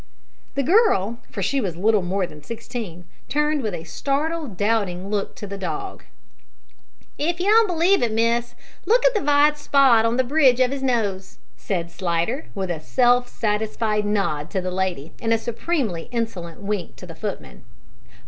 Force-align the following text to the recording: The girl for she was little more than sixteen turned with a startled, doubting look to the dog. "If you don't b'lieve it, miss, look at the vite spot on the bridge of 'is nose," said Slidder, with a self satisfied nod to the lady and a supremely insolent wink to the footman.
The 0.55 0.63
girl 0.63 1.19
for 1.29 1.43
she 1.43 1.61
was 1.61 1.77
little 1.77 2.01
more 2.01 2.25
than 2.25 2.41
sixteen 2.41 3.05
turned 3.29 3.61
with 3.61 3.75
a 3.75 3.83
startled, 3.83 4.57
doubting 4.57 5.11
look 5.11 5.35
to 5.35 5.45
the 5.45 5.59
dog. 5.59 6.05
"If 7.19 7.39
you 7.39 7.45
don't 7.45 7.67
b'lieve 7.67 8.01
it, 8.01 8.11
miss, 8.11 8.55
look 8.87 9.05
at 9.05 9.13
the 9.13 9.21
vite 9.21 9.59
spot 9.59 10.03
on 10.03 10.17
the 10.17 10.23
bridge 10.23 10.59
of 10.59 10.73
'is 10.73 10.81
nose," 10.81 11.37
said 11.55 11.91
Slidder, 11.91 12.47
with 12.55 12.71
a 12.71 12.79
self 12.79 13.27
satisfied 13.27 14.05
nod 14.05 14.49
to 14.49 14.59
the 14.59 14.71
lady 14.71 15.11
and 15.21 15.31
a 15.31 15.37
supremely 15.37 16.07
insolent 16.11 16.61
wink 16.61 16.95
to 16.95 17.05
the 17.05 17.13
footman. 17.13 17.63